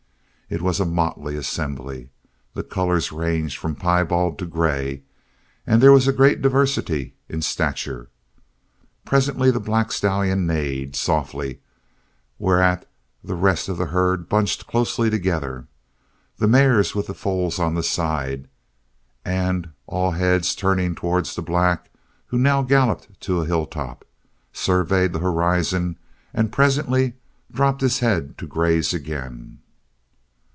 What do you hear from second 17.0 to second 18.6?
the foals on the side,